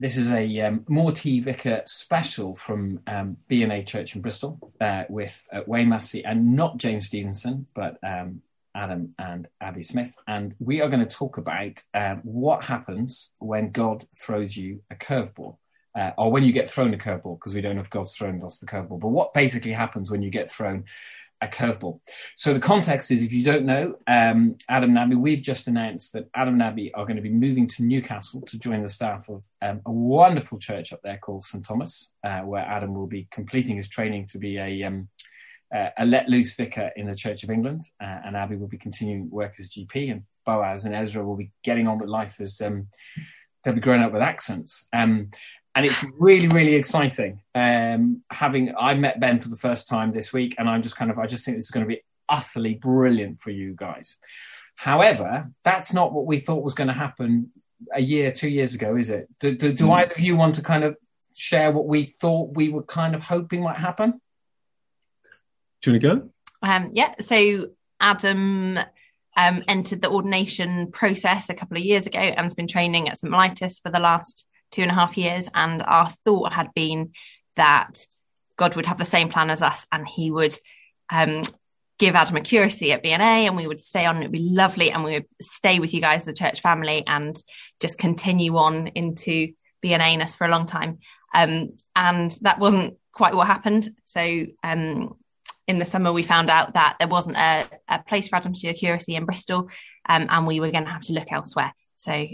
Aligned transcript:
this 0.00 0.16
is 0.16 0.30
a 0.30 0.60
um, 0.60 0.84
More 0.88 1.12
Tea 1.12 1.40
Vicar 1.40 1.82
special 1.86 2.56
from 2.56 3.00
um, 3.06 3.36
B&A 3.48 3.82
Church 3.84 4.14
in 4.14 4.22
Bristol 4.22 4.72
uh, 4.80 5.04
with 5.08 5.46
uh, 5.52 5.60
Wayne 5.66 5.88
Massey 5.88 6.24
and 6.24 6.56
not 6.56 6.78
James 6.78 7.06
Stevenson, 7.06 7.66
but 7.74 7.98
um, 8.02 8.42
Adam 8.74 9.14
and 9.18 9.46
Abby 9.60 9.84
Smith. 9.84 10.16
And 10.26 10.54
we 10.58 10.80
are 10.80 10.88
going 10.88 11.06
to 11.06 11.16
talk 11.16 11.38
about 11.38 11.82
um, 11.94 12.20
what 12.24 12.64
happens 12.64 13.32
when 13.38 13.70
God 13.70 14.04
throws 14.16 14.56
you 14.56 14.82
a 14.90 14.94
curveball. 14.94 15.58
Uh, 15.96 16.10
or 16.18 16.32
when 16.32 16.42
you 16.42 16.50
get 16.50 16.68
thrown 16.68 16.92
a 16.92 16.98
curveball, 16.98 17.38
because 17.38 17.54
we 17.54 17.60
don't 17.60 17.76
know 17.76 17.80
if 17.80 17.88
God's 17.88 18.16
thrown 18.16 18.42
us 18.42 18.58
the 18.58 18.66
curveball, 18.66 18.98
but 18.98 19.08
what 19.08 19.32
basically 19.32 19.70
happens 19.70 20.10
when 20.10 20.22
you 20.22 20.30
get 20.30 20.50
thrown 20.50 20.86
a 21.44 21.48
curveball. 21.48 22.00
So 22.36 22.52
the 22.52 22.60
context 22.60 23.10
is, 23.10 23.22
if 23.22 23.32
you 23.32 23.44
don't 23.44 23.64
know, 23.64 23.96
um, 24.06 24.56
Adam 24.68 24.90
and 24.90 24.98
Abby, 24.98 25.14
we've 25.14 25.42
just 25.42 25.68
announced 25.68 26.12
that 26.12 26.28
Adam 26.34 26.54
and 26.54 26.62
Abby 26.62 26.92
are 26.94 27.04
going 27.04 27.16
to 27.16 27.22
be 27.22 27.30
moving 27.30 27.66
to 27.68 27.84
Newcastle 27.84 28.42
to 28.42 28.58
join 28.58 28.82
the 28.82 28.88
staff 28.88 29.28
of 29.28 29.44
um, 29.62 29.80
a 29.86 29.92
wonderful 29.92 30.58
church 30.58 30.92
up 30.92 31.00
there 31.02 31.18
called 31.18 31.44
St 31.44 31.64
Thomas, 31.64 32.12
uh, 32.24 32.40
where 32.40 32.64
Adam 32.64 32.94
will 32.94 33.06
be 33.06 33.28
completing 33.30 33.76
his 33.76 33.88
training 33.88 34.26
to 34.28 34.38
be 34.38 34.58
a 34.58 34.82
um, 34.84 35.08
uh, 35.74 35.90
a 35.98 36.06
let 36.06 36.28
loose 36.28 36.54
vicar 36.54 36.90
in 36.94 37.06
the 37.06 37.16
Church 37.16 37.42
of 37.42 37.50
England, 37.50 37.82
uh, 38.00 38.20
and 38.24 38.36
Abby 38.36 38.56
will 38.56 38.68
be 38.68 38.78
continuing 38.78 39.28
work 39.30 39.54
as 39.58 39.72
GP, 39.72 40.10
and 40.10 40.22
Boaz 40.46 40.84
and 40.84 40.94
Ezra 40.94 41.24
will 41.24 41.36
be 41.36 41.50
getting 41.62 41.88
on 41.88 41.98
with 41.98 42.08
life 42.08 42.40
as 42.40 42.60
um, 42.60 42.88
they'll 43.64 43.74
be 43.74 43.80
growing 43.80 44.02
up 44.02 44.12
with 44.12 44.22
accents. 44.22 44.86
Um, 44.92 45.30
and 45.74 45.84
it's 45.84 46.04
really 46.18 46.48
really 46.48 46.74
exciting 46.74 47.40
um, 47.54 48.22
having 48.30 48.74
i 48.78 48.94
met 48.94 49.20
ben 49.20 49.40
for 49.40 49.48
the 49.48 49.56
first 49.56 49.88
time 49.88 50.12
this 50.12 50.32
week 50.32 50.54
and 50.58 50.68
i'm 50.68 50.82
just 50.82 50.96
kind 50.96 51.10
of 51.10 51.18
i 51.18 51.26
just 51.26 51.44
think 51.44 51.56
this 51.56 51.64
is 51.64 51.70
going 51.70 51.86
to 51.86 51.88
be 51.88 52.02
utterly 52.28 52.74
brilliant 52.74 53.40
for 53.40 53.50
you 53.50 53.74
guys. 53.76 54.18
However 54.76 55.50
that's 55.62 55.92
not 55.92 56.12
what 56.12 56.26
we 56.26 56.38
thought 56.38 56.64
was 56.64 56.74
going 56.74 56.88
to 56.88 56.94
happen 56.94 57.52
a 57.92 58.00
year 58.00 58.32
two 58.32 58.48
years 58.48 58.74
ago 58.74 58.96
is 58.96 59.10
it? 59.10 59.28
Do, 59.40 59.54
do, 59.56 59.72
do 59.72 59.86
mm. 59.86 59.94
either 59.98 60.14
of 60.14 60.20
you 60.20 60.36
want 60.36 60.56
to 60.56 60.62
kind 60.62 60.84
of 60.84 60.96
share 61.34 61.70
what 61.72 61.86
we 61.86 62.04
thought 62.04 62.56
we 62.56 62.68
were 62.68 62.82
kind 62.82 63.14
of 63.14 63.22
hoping 63.22 63.62
might 63.62 63.76
happen? 63.76 64.20
Do 65.82 65.90
you 65.90 65.92
want 65.92 66.02
to 66.02 66.16
go? 66.16 66.30
Um, 66.68 66.90
yeah 66.92 67.14
so 67.20 67.68
adam 68.00 68.78
um, 69.36 69.64
entered 69.68 70.00
the 70.00 70.10
ordination 70.10 70.90
process 70.90 71.50
a 71.50 71.54
couple 71.54 71.76
of 71.76 71.82
years 71.82 72.06
ago 72.06 72.18
and 72.18 72.40
has 72.40 72.54
been 72.54 72.68
training 72.68 73.08
at 73.08 73.18
st 73.18 73.32
mellitus 73.32 73.82
for 73.82 73.90
the 73.90 73.98
last 73.98 74.46
two 74.74 74.82
and 74.82 74.90
a 74.90 74.94
half 74.94 75.16
years. 75.16 75.48
And 75.54 75.82
our 75.82 76.10
thought 76.10 76.52
had 76.52 76.74
been 76.74 77.12
that 77.56 78.06
God 78.56 78.76
would 78.76 78.86
have 78.86 78.98
the 78.98 79.04
same 79.04 79.28
plan 79.28 79.50
as 79.50 79.62
us 79.62 79.86
and 79.92 80.06
he 80.06 80.30
would 80.30 80.56
um, 81.10 81.42
give 81.98 82.14
Adam 82.14 82.36
a 82.36 82.40
curacy 82.40 82.92
at 82.92 83.02
BNA 83.04 83.46
and 83.46 83.56
we 83.56 83.66
would 83.66 83.80
stay 83.80 84.04
on. 84.06 84.18
It'd 84.18 84.32
be 84.32 84.50
lovely. 84.50 84.90
And 84.90 85.04
we 85.04 85.14
would 85.14 85.26
stay 85.40 85.78
with 85.78 85.94
you 85.94 86.00
guys 86.00 86.22
as 86.22 86.28
a 86.28 86.32
church 86.34 86.60
family 86.60 87.04
and 87.06 87.36
just 87.80 87.98
continue 87.98 88.56
on 88.56 88.88
into 88.88 89.52
BNA-ness 89.84 90.34
for 90.34 90.46
a 90.46 90.50
long 90.50 90.66
time. 90.66 90.98
Um, 91.34 91.76
and 91.94 92.30
that 92.42 92.58
wasn't 92.58 92.96
quite 93.12 93.34
what 93.34 93.46
happened. 93.46 93.90
So 94.04 94.46
um, 94.62 95.14
in 95.66 95.78
the 95.78 95.86
summer, 95.86 96.12
we 96.12 96.22
found 96.22 96.50
out 96.50 96.74
that 96.74 96.96
there 96.98 97.08
wasn't 97.08 97.36
a, 97.36 97.68
a 97.88 98.00
place 98.00 98.28
for 98.28 98.36
Adam 98.36 98.52
to 98.52 98.60
do 98.60 98.70
a 98.70 98.74
curacy 98.74 99.14
in 99.14 99.24
Bristol, 99.24 99.70
um, 100.08 100.26
and 100.28 100.46
we 100.46 100.60
were 100.60 100.70
going 100.70 100.84
to 100.84 100.90
have 100.90 101.02
to 101.02 101.12
look 101.12 101.32
elsewhere. 101.32 101.72
So 101.96 102.26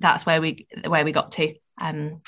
that's 0.00 0.24
where 0.24 0.40
we 0.40 0.66
where 0.86 1.04
we 1.04 1.12
got 1.12 1.32
to 1.32 1.54
um, 1.80 2.20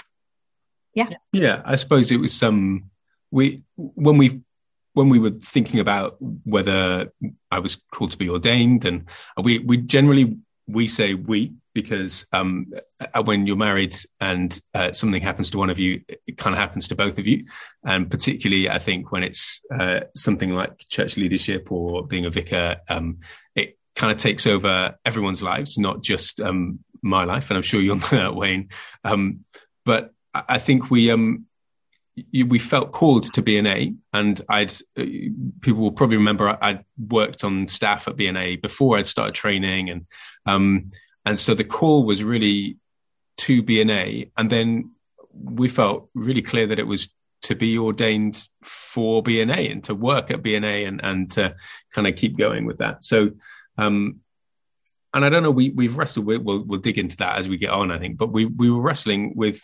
yeah. 0.94 1.08
Yeah, 1.32 1.62
I 1.64 1.76
suppose 1.76 2.10
it 2.10 2.20
was 2.20 2.32
some. 2.32 2.54
Um, 2.54 2.90
we 3.30 3.62
when 3.76 4.18
we 4.18 4.40
when 4.94 5.08
we 5.08 5.20
were 5.20 5.30
thinking 5.30 5.78
about 5.78 6.16
whether 6.44 7.12
I 7.50 7.58
was 7.60 7.76
called 7.92 8.10
to 8.10 8.18
be 8.18 8.28
ordained, 8.28 8.84
and 8.84 9.08
we 9.40 9.58
we 9.60 9.76
generally 9.76 10.38
we 10.66 10.88
say 10.88 11.14
we 11.14 11.52
because 11.72 12.26
um, 12.32 12.72
uh, 13.14 13.22
when 13.22 13.46
you're 13.46 13.56
married 13.56 13.94
and 14.20 14.60
uh, 14.74 14.90
something 14.90 15.22
happens 15.22 15.50
to 15.50 15.58
one 15.58 15.70
of 15.70 15.78
you, 15.78 16.02
it 16.26 16.36
kind 16.36 16.52
of 16.52 16.58
happens 16.58 16.88
to 16.88 16.96
both 16.96 17.18
of 17.18 17.26
you, 17.26 17.44
and 17.84 18.10
particularly 18.10 18.68
I 18.68 18.78
think 18.78 19.12
when 19.12 19.22
it's 19.22 19.60
uh, 19.72 20.00
something 20.16 20.50
like 20.50 20.84
church 20.88 21.16
leadership 21.16 21.70
or 21.70 22.04
being 22.06 22.26
a 22.26 22.30
vicar, 22.30 22.78
um, 22.88 23.18
it 23.54 23.78
kind 23.94 24.10
of 24.10 24.18
takes 24.18 24.46
over 24.46 24.96
everyone's 25.04 25.42
lives, 25.42 25.78
not 25.78 26.02
just 26.02 26.40
um, 26.40 26.80
my 27.02 27.24
life, 27.24 27.50
and 27.50 27.56
I'm 27.56 27.62
sure 27.62 27.80
you'll 27.80 27.96
know 27.96 28.08
that, 28.10 28.34
Wayne. 28.34 28.68
Um, 29.04 29.44
but 29.84 30.12
I 30.34 30.58
think 30.58 30.90
we 30.90 31.10
um, 31.10 31.46
we 32.32 32.58
felt 32.58 32.92
called 32.92 33.32
to 33.32 33.42
B&A, 33.42 33.94
and 34.12 34.40
I'd 34.48 34.72
uh, 34.96 35.04
people 35.60 35.80
will 35.80 35.92
probably 35.92 36.16
remember 36.16 36.56
I'd 36.62 36.84
worked 36.98 37.44
on 37.44 37.68
staff 37.68 38.08
at 38.08 38.16
B&A 38.16 38.56
before 38.56 38.98
I'd 38.98 39.06
started 39.06 39.34
training, 39.34 39.90
and 39.90 40.06
um, 40.46 40.90
and 41.24 41.38
so 41.38 41.54
the 41.54 41.64
call 41.64 42.04
was 42.04 42.22
really 42.22 42.76
to 43.38 43.62
B&A, 43.62 44.30
and 44.36 44.50
then 44.50 44.92
we 45.32 45.68
felt 45.68 46.10
really 46.14 46.42
clear 46.42 46.66
that 46.66 46.78
it 46.78 46.86
was 46.86 47.08
to 47.42 47.54
be 47.54 47.78
ordained 47.78 48.48
for 48.62 49.22
B&A 49.22 49.74
to 49.80 49.94
work 49.94 50.30
at 50.30 50.42
B&A 50.42 50.84
and 50.84 51.00
and 51.02 51.30
to 51.32 51.54
kind 51.92 52.06
of 52.06 52.16
keep 52.16 52.36
going 52.36 52.66
with 52.66 52.78
that. 52.78 53.02
So 53.02 53.30
um, 53.78 54.20
and 55.12 55.24
I 55.24 55.28
don't 55.28 55.42
know, 55.42 55.50
we 55.50 55.70
we've 55.70 55.96
wrestled 55.96 56.26
with. 56.26 56.42
We'll 56.42 56.64
we'll 56.64 56.80
dig 56.80 56.98
into 56.98 57.16
that 57.18 57.38
as 57.38 57.48
we 57.48 57.56
get 57.56 57.70
on, 57.70 57.90
I 57.90 57.98
think. 57.98 58.16
But 58.16 58.32
we 58.32 58.44
we 58.44 58.70
were 58.70 58.80
wrestling 58.80 59.32
with 59.34 59.60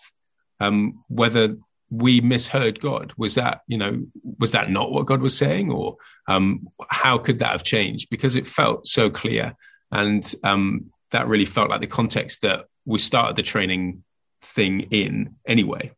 um, 0.60 1.04
whether 1.08 1.56
we 1.90 2.20
misheard 2.20 2.80
God. 2.80 3.12
Was 3.16 3.36
that 3.36 3.60
you 3.68 3.78
know 3.78 4.04
was 4.38 4.52
that 4.52 4.70
not 4.70 4.90
what 4.90 5.06
God 5.06 5.20
was 5.20 5.36
saying, 5.36 5.70
or 5.70 5.96
um, 6.26 6.68
how 6.88 7.18
could 7.18 7.38
that 7.38 7.52
have 7.52 7.62
changed? 7.62 8.08
Because 8.10 8.34
it 8.34 8.46
felt 8.46 8.86
so 8.86 9.08
clear, 9.08 9.54
and 9.92 10.34
um, 10.42 10.90
that 11.12 11.28
really 11.28 11.44
felt 11.44 11.70
like 11.70 11.80
the 11.80 11.86
context 11.86 12.42
that 12.42 12.66
we 12.84 12.98
started 12.98 13.36
the 13.36 13.42
training 13.42 14.02
thing 14.42 14.80
in 14.90 15.36
anyway. 15.46 15.92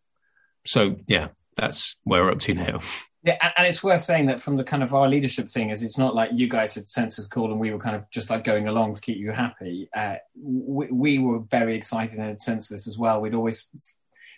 So 0.66 0.97
yeah, 1.06 1.28
that's 1.56 1.97
where 2.04 2.25
we're 2.25 2.32
up 2.32 2.41
to 2.41 2.54
now. 2.54 2.80
Yeah, 3.28 3.53
and 3.59 3.66
it's 3.66 3.83
worth 3.83 4.00
saying 4.00 4.25
that 4.28 4.41
from 4.41 4.56
the 4.56 4.65
kind 4.65 4.83
of 4.83 4.94
our 4.94 5.06
leadership 5.06 5.50
thing 5.50 5.69
is 5.69 5.83
it's 5.83 5.99
not 5.99 6.15
like 6.15 6.31
you 6.33 6.49
guys 6.49 6.75
had 6.75 6.89
census 6.89 7.28
call 7.28 7.50
and 7.50 7.61
we 7.61 7.71
were 7.71 7.78
kind 7.78 7.94
of 7.94 8.09
just 8.09 8.31
like 8.31 8.43
going 8.43 8.69
along 8.69 8.94
to 8.94 9.03
keep 9.03 9.19
you 9.19 9.33
happy. 9.33 9.87
Uh, 9.94 10.15
we, 10.34 10.87
we, 10.87 11.19
were 11.19 11.41
very 11.41 11.75
excited 11.75 12.19
and 12.19 12.27
had 12.27 12.41
sensed 12.41 12.71
this 12.71 12.89
as 12.89 12.97
well. 12.97 13.21
We'd 13.21 13.34
always, 13.34 13.69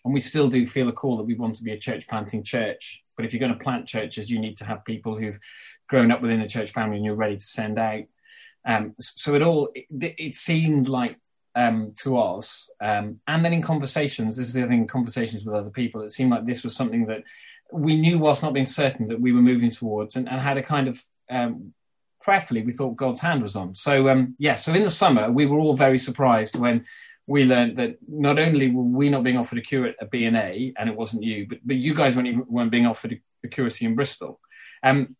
and 0.05 0.13
we 0.13 0.19
still 0.19 0.49
do 0.49 0.67
feel 0.67 0.89
a 0.89 0.93
call 0.93 1.19
that 1.19 1.23
we 1.23 1.35
want 1.35 1.55
to 1.55 1.63
be 1.63 1.71
a 1.71 1.79
church 1.79 2.09
planting 2.09 2.43
church. 2.43 3.05
But 3.17 3.25
if 3.25 3.33
you're 3.33 3.39
going 3.39 3.57
to 3.57 3.63
plant 3.63 3.87
churches, 3.87 4.29
you 4.29 4.41
need 4.41 4.57
to 4.57 4.65
have 4.65 4.85
people 4.85 5.17
who've 5.17 5.39
grown 5.89 6.11
up 6.11 6.21
within 6.21 6.41
the 6.41 6.49
church 6.49 6.73
family 6.73 6.97
and 6.97 7.05
you're 7.05 7.15
ready 7.15 7.37
to 7.37 7.45
send 7.45 7.79
out. 7.79 8.03
Um, 8.67 8.97
so 8.99 9.37
it 9.37 9.43
all, 9.43 9.71
it, 9.73 9.87
it 10.19 10.35
seemed 10.35 10.89
like 10.89 11.17
um, 11.55 11.93
to 11.99 12.19
us, 12.19 12.69
um, 12.81 13.21
and 13.29 13.45
then 13.45 13.53
in 13.53 13.63
conversations, 13.63 14.37
this 14.37 14.49
is 14.49 14.55
the 14.55 14.63
other 14.63 14.71
thing, 14.71 14.89
conversations 14.89 15.45
with 15.45 15.55
other 15.55 15.71
people, 15.71 16.03
it 16.03 16.11
seemed 16.11 16.33
like 16.33 16.45
this 16.45 16.65
was 16.65 16.75
something 16.75 17.07
that 17.07 17.23
we 17.73 17.97
knew, 17.97 18.19
whilst 18.19 18.43
not 18.43 18.53
being 18.53 18.67
certain, 18.67 19.09
that 19.09 19.21
we 19.21 19.33
were 19.33 19.41
moving 19.41 19.71
towards, 19.71 20.17
and, 20.17 20.29
and 20.29 20.41
had 20.41 20.59
a 20.59 20.63
kind 20.63 20.89
of 20.89 21.03
um, 21.31 21.75
prayerfully, 22.21 22.63
we 22.63 22.73
thought 22.73 22.97
God's 22.97 23.21
hand 23.21 23.43
was 23.43 23.57
on. 23.57 23.75
So 23.75 24.09
um, 24.09 24.35
yeah, 24.39 24.55
so 24.55 24.73
in 24.73 24.85
the 24.85 24.91
summer, 24.91 25.31
we 25.31 25.47
were 25.47 25.59
all 25.59 25.75
very 25.75 25.99
surprised 25.99 26.59
when 26.59 26.85
we 27.27 27.45
learned 27.45 27.77
that 27.77 27.99
not 28.09 28.39
only 28.39 28.71
were 28.71 28.83
we 28.83 29.09
not 29.09 29.23
being 29.23 29.37
offered 29.37 29.59
a 29.59 29.63
cure 29.63 29.87
at 29.87 30.11
B&A, 30.11 30.73
and 30.77 30.89
it 30.89 30.97
wasn't 30.97 31.23
you, 31.23 31.47
but, 31.49 31.59
but 31.65 31.77
you 31.77 31.95
guys 31.95 32.17
weren't 32.17 32.29
even 32.29 32.45
weren't 32.49 32.71
being 32.71 32.87
offered 32.87 33.13
a, 33.13 33.21
a 33.45 33.49
curacy 33.49 33.87
in 33.87 33.95
Bristol. 33.95 34.41
Um, 34.83 35.17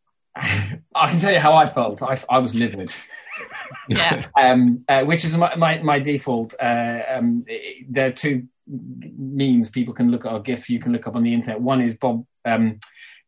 I 0.36 1.08
can 1.08 1.18
tell 1.18 1.32
you 1.32 1.40
how 1.40 1.54
I 1.54 1.66
felt. 1.66 2.02
I, 2.02 2.18
I 2.28 2.38
was 2.38 2.54
livid. 2.54 2.92
yeah. 3.88 4.26
um, 4.38 4.84
uh, 4.88 5.02
which 5.02 5.24
is 5.24 5.36
my, 5.36 5.54
my, 5.56 5.82
my 5.82 5.98
default. 5.98 6.54
Uh, 6.60 7.00
um, 7.08 7.44
there 7.88 8.08
are 8.08 8.12
two 8.12 8.48
memes 8.68 9.70
people 9.70 9.94
can 9.94 10.10
look 10.10 10.26
at 10.26 10.32
or 10.32 10.40
GIF 10.40 10.68
you 10.68 10.78
can 10.78 10.92
look 10.92 11.06
up 11.06 11.16
on 11.16 11.22
the 11.22 11.32
internet. 11.32 11.60
One 11.60 11.80
is 11.80 11.94
Bob 11.94 12.26
um, 12.44 12.78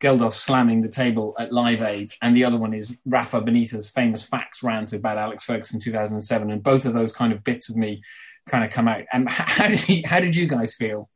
Geldof 0.01 0.35
slamming 0.35 0.83
the 0.83 0.89
table 0.89 1.35
at 1.39 1.53
Live 1.53 1.83
Aid, 1.83 2.11
and 2.23 2.37
the 2.37 2.45
other 2.45 2.57
one 2.57 2.73
is 2.73 2.97
Rafa 3.05 3.41
Benitez's 3.41 3.91
famous 3.91 4.25
facts 4.25 4.63
rant 4.63 4.93
about 4.93 5.19
Alex 5.19 5.45
Ferguson 5.45 5.81
2007. 5.81 6.51
And 6.51 6.63
both 6.63 6.87
of 6.87 6.95
those 6.95 7.13
kind 7.13 7.33
of 7.33 7.45
bits 7.45 7.69
of 7.69 7.77
me 7.77 8.03
kind 8.49 8.65
of 8.65 8.71
come 8.71 8.89
out. 8.89 9.05
And 9.13 9.29
how 9.29 9.69
did 9.69 9.79
he, 9.79 10.03
how 10.03 10.21
did 10.21 10.35
you 10.35 10.47
guys 10.47 10.75
feel? 10.75 11.11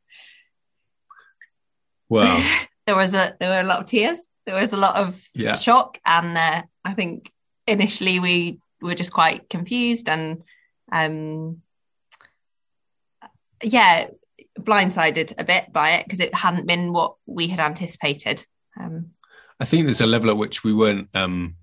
Well, 2.09 2.43
there 2.85 2.95
was 2.95 3.13
a 3.13 3.35
there 3.39 3.49
were 3.49 3.61
a 3.61 3.69
lot 3.69 3.81
of 3.81 3.85
tears. 3.87 4.27
There 4.45 4.59
was 4.59 4.71
a 4.71 4.77
lot 4.77 4.97
of 4.97 5.19
yeah. 5.33 5.55
shock, 5.55 5.97
and 6.05 6.37
uh, 6.37 6.63
I 6.83 6.93
think 6.93 7.31
initially 7.67 8.19
we 8.19 8.59
were 8.81 8.95
just 8.95 9.11
quite 9.11 9.49
confused 9.49 10.07
and 10.07 10.43
um 10.91 11.61
yeah, 13.63 14.07
blindsided 14.59 15.33
a 15.37 15.43
bit 15.43 15.71
by 15.71 15.95
it 15.95 16.05
because 16.05 16.19
it 16.19 16.33
hadn't 16.33 16.67
been 16.67 16.93
what 16.93 17.15
we 17.25 17.47
had 17.47 17.59
anticipated. 17.59 18.45
Um, 18.79 19.11
I 19.59 19.65
think 19.65 19.85
there's 19.85 20.01
a 20.01 20.07
level 20.07 20.29
at 20.29 20.37
which 20.37 20.63
we 20.63 20.73
weren't. 20.73 21.09
Um, 21.13 21.55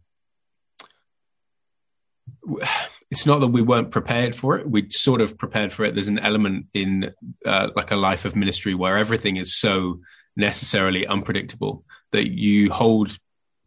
it's 3.11 3.27
not 3.27 3.41
that 3.41 3.49
we 3.49 3.63
weren't 3.63 3.91
prepared 3.91 4.35
for 4.35 4.57
it. 4.57 4.69
We'd 4.69 4.93
sort 4.93 5.21
of 5.21 5.37
prepared 5.37 5.73
for 5.73 5.85
it. 5.85 5.95
There's 5.95 6.09
an 6.09 6.19
element 6.19 6.67
in 6.75 7.13
uh, 7.45 7.71
like 7.77 7.91
a 7.91 7.97
life 7.97 8.25
of 8.25 8.37
ministry 8.37 8.75
where 8.75 8.97
everything 8.97 9.37
is 9.37 9.59
so 9.59 10.01
necessarily 10.37 11.07
unpredictable 11.07 11.85
that 12.11 12.31
you 12.31 12.71
hold 12.71 13.19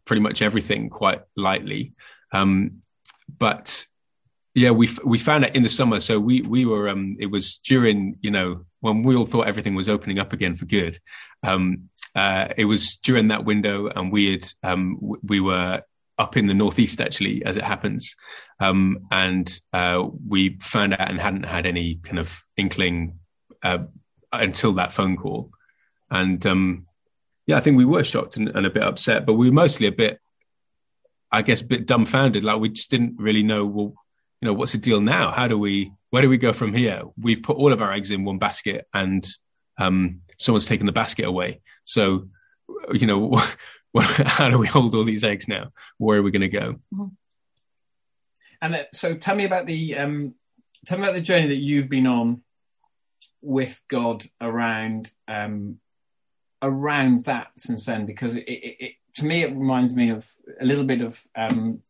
pretty 0.04 0.20
much 0.20 0.42
everything 0.42 0.90
quite 0.90 1.20
lightly. 1.36 1.92
Um, 2.32 2.82
but 3.38 3.86
yeah, 4.56 4.70
we 4.70 4.88
we 5.04 5.18
found 5.18 5.44
it 5.44 5.54
in 5.54 5.62
the 5.62 5.68
summer. 5.68 6.00
So 6.00 6.18
we 6.18 6.40
we 6.40 6.64
were 6.64 6.88
um, 6.88 7.16
it 7.20 7.26
was 7.26 7.58
during 7.58 8.16
you 8.22 8.30
know 8.30 8.64
when 8.80 9.02
we 9.02 9.14
all 9.14 9.26
thought 9.26 9.46
everything 9.46 9.74
was 9.74 9.86
opening 9.88 10.18
up 10.18 10.32
again 10.32 10.56
for 10.56 10.64
good. 10.64 10.98
Um, 11.42 11.90
uh, 12.14 12.48
it 12.56 12.64
was 12.64 12.96
during 12.96 13.28
that 13.28 13.44
window, 13.44 13.88
and 13.88 14.10
we 14.10 14.32
had 14.32 14.46
um, 14.62 14.98
we 15.22 15.40
were 15.40 15.82
up 16.18 16.38
in 16.38 16.46
the 16.46 16.54
northeast 16.54 17.02
actually, 17.02 17.44
as 17.44 17.58
it 17.58 17.64
happens, 17.64 18.16
um, 18.58 19.06
and 19.10 19.60
uh, 19.74 20.08
we 20.26 20.56
found 20.62 20.94
out 20.94 21.10
and 21.10 21.20
hadn't 21.20 21.44
had 21.44 21.66
any 21.66 21.96
kind 21.96 22.18
of 22.18 22.42
inkling 22.56 23.18
uh, 23.62 23.80
until 24.32 24.72
that 24.72 24.94
phone 24.94 25.18
call, 25.18 25.50
and 26.10 26.46
um, 26.46 26.86
yeah, 27.46 27.58
I 27.58 27.60
think 27.60 27.76
we 27.76 27.84
were 27.84 28.04
shocked 28.04 28.38
and, 28.38 28.48
and 28.48 28.64
a 28.64 28.70
bit 28.70 28.84
upset, 28.84 29.26
but 29.26 29.34
we 29.34 29.50
were 29.50 29.54
mostly 29.54 29.86
a 29.86 29.92
bit, 29.92 30.18
I 31.30 31.42
guess, 31.42 31.60
a 31.60 31.66
bit 31.66 31.84
dumbfounded. 31.84 32.42
Like 32.42 32.58
we 32.58 32.70
just 32.70 32.90
didn't 32.90 33.16
really 33.18 33.42
know 33.42 33.66
well 33.66 33.94
you 34.40 34.46
know, 34.46 34.52
what's 34.52 34.72
the 34.72 34.78
deal 34.78 35.00
now? 35.00 35.32
How 35.32 35.48
do 35.48 35.58
we, 35.58 35.92
where 36.10 36.22
do 36.22 36.28
we 36.28 36.38
go 36.38 36.52
from 36.52 36.74
here? 36.74 37.02
We've 37.20 37.42
put 37.42 37.56
all 37.56 37.72
of 37.72 37.80
our 37.82 37.92
eggs 37.92 38.10
in 38.10 38.24
one 38.24 38.38
basket 38.38 38.86
and 38.92 39.26
um, 39.78 40.20
someone's 40.38 40.66
taken 40.66 40.86
the 40.86 40.92
basket 40.92 41.24
away. 41.24 41.60
So, 41.84 42.28
you 42.92 43.06
know, 43.06 43.18
what 43.92 44.04
how 44.04 44.50
do 44.50 44.58
we 44.58 44.66
hold 44.66 44.94
all 44.94 45.04
these 45.04 45.24
eggs 45.24 45.48
now? 45.48 45.72
Where 45.98 46.18
are 46.18 46.22
we 46.22 46.30
going 46.30 46.42
to 46.42 46.48
go? 46.48 46.80
Mm-hmm. 46.94 47.06
And 48.62 48.74
uh, 48.74 48.82
so 48.92 49.14
tell 49.14 49.36
me 49.36 49.44
about 49.44 49.66
the, 49.66 49.96
um, 49.96 50.34
tell 50.86 50.98
me 50.98 51.04
about 51.04 51.14
the 51.14 51.20
journey 51.20 51.48
that 51.48 51.56
you've 51.56 51.88
been 51.88 52.06
on 52.06 52.42
with 53.42 53.82
God 53.88 54.24
around, 54.40 55.10
um, 55.28 55.78
around 56.62 57.24
that 57.24 57.48
since 57.56 57.84
then, 57.86 58.06
because 58.06 58.34
it, 58.34 58.44
it, 58.44 58.76
it, 58.80 58.92
to 59.14 59.24
me, 59.24 59.42
it 59.42 59.54
reminds 59.54 59.94
me 59.94 60.10
of 60.10 60.30
a 60.60 60.64
little 60.64 60.84
bit 60.84 61.00
of, 61.00 61.22
um, 61.36 61.82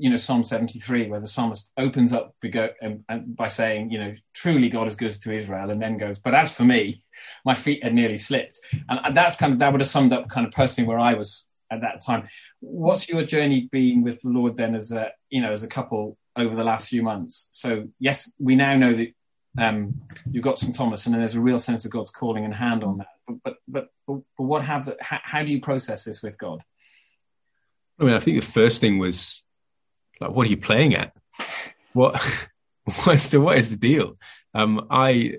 you 0.00 0.08
know 0.08 0.16
Psalm 0.16 0.42
73, 0.42 1.08
where 1.08 1.20
the 1.20 1.28
psalmist 1.28 1.70
opens 1.76 2.12
up 2.14 2.34
um, 2.82 3.04
by 3.26 3.48
saying, 3.48 3.90
you 3.90 3.98
know, 3.98 4.14
truly 4.32 4.70
God 4.70 4.86
is 4.86 4.96
good 4.96 5.10
to 5.12 5.32
Israel, 5.32 5.70
and 5.70 5.80
then 5.80 5.98
goes, 5.98 6.18
but 6.18 6.34
as 6.34 6.54
for 6.54 6.64
me, 6.64 7.04
my 7.44 7.54
feet 7.54 7.84
had 7.84 7.94
nearly 7.94 8.16
slipped, 8.16 8.58
and 8.88 9.14
that's 9.14 9.36
kind 9.36 9.52
of 9.52 9.58
that 9.58 9.72
would 9.72 9.82
have 9.82 9.90
summed 9.90 10.14
up 10.14 10.28
kind 10.30 10.46
of 10.46 10.52
personally 10.54 10.88
where 10.88 10.98
I 10.98 11.14
was 11.14 11.46
at 11.70 11.82
that 11.82 12.00
time. 12.00 12.28
What's 12.60 13.10
your 13.10 13.22
journey 13.24 13.68
been 13.70 14.02
with 14.02 14.22
the 14.22 14.30
Lord 14.30 14.56
then, 14.56 14.74
as 14.74 14.90
a 14.90 15.12
you 15.28 15.42
know, 15.42 15.52
as 15.52 15.62
a 15.62 15.68
couple 15.68 16.16
over 16.34 16.56
the 16.56 16.64
last 16.64 16.88
few 16.88 17.02
months? 17.02 17.48
So 17.52 17.88
yes, 17.98 18.32
we 18.38 18.56
now 18.56 18.76
know 18.76 18.94
that 18.94 19.12
um, 19.58 20.00
you've 20.30 20.44
got 20.44 20.58
St 20.58 20.74
Thomas, 20.74 21.04
and 21.04 21.14
there's 21.14 21.34
a 21.34 21.42
real 21.42 21.58
sense 21.58 21.84
of 21.84 21.90
God's 21.90 22.10
calling 22.10 22.46
and 22.46 22.54
hand 22.54 22.82
on 22.82 22.98
that. 22.98 23.08
But 23.28 23.56
but 23.68 23.88
but, 24.06 24.22
but 24.38 24.44
what 24.44 24.64
have 24.64 24.86
the, 24.86 24.96
how, 24.98 25.18
how 25.22 25.42
do 25.42 25.50
you 25.50 25.60
process 25.60 26.04
this 26.04 26.22
with 26.22 26.38
God? 26.38 26.62
I 27.98 28.04
mean, 28.04 28.14
I 28.14 28.20
think 28.20 28.40
the 28.40 28.50
first 28.50 28.80
thing 28.80 28.98
was 28.98 29.42
like, 30.20 30.30
what 30.30 30.46
are 30.46 30.50
you 30.50 30.56
playing 30.56 30.94
at? 30.94 31.14
What 31.92 32.20
what's 33.04 33.30
the 33.30 33.40
what 33.40 33.58
is 33.58 33.70
the 33.70 33.76
deal? 33.76 34.16
Um, 34.54 34.86
I 34.90 35.38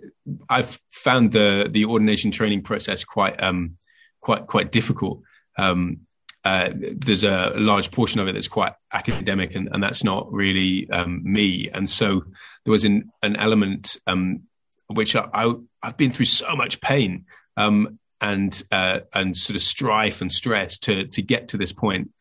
I've 0.49 0.79
found 0.91 1.31
the 1.31 1.67
the 1.69 1.85
ordination 1.85 2.31
training 2.31 2.63
process 2.63 3.03
quite 3.03 3.41
um 3.41 3.77
quite 4.21 4.47
quite 4.47 4.71
difficult. 4.71 5.21
Um, 5.57 6.01
uh, 6.43 6.71
there's 6.73 7.23
a 7.23 7.53
large 7.55 7.91
portion 7.91 8.19
of 8.19 8.27
it 8.27 8.33
that's 8.33 8.47
quite 8.47 8.73
academic, 8.93 9.53
and, 9.53 9.69
and 9.71 9.83
that's 9.83 10.03
not 10.03 10.31
really 10.31 10.89
um, 10.89 11.21
me. 11.23 11.69
And 11.69 11.87
so 11.87 12.23
there 12.65 12.71
was 12.71 12.83
an 12.83 13.11
an 13.21 13.35
element 13.35 13.97
um, 14.07 14.43
which 14.87 15.15
I, 15.15 15.27
I 15.33 15.53
have 15.83 15.97
been 15.97 16.11
through 16.11 16.25
so 16.25 16.55
much 16.55 16.81
pain 16.81 17.25
um, 17.57 17.99
and 18.21 18.61
uh, 18.71 19.01
and 19.13 19.37
sort 19.37 19.55
of 19.55 19.61
strife 19.61 20.21
and 20.21 20.31
stress 20.31 20.77
to 20.79 21.05
to 21.07 21.21
get 21.21 21.49
to 21.49 21.57
this 21.57 21.73
point, 21.73 22.11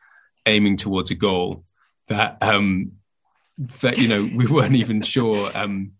aiming 0.45 0.77
towards 0.77 1.09
a 1.09 1.15
goal 1.15 1.63
that 2.11 2.37
um, 2.41 2.93
that 3.81 3.97
you 3.97 4.07
know 4.07 4.29
we 4.35 4.45
weren't 4.45 4.75
even 4.75 5.01
sure. 5.01 5.51
Um, 5.53 5.93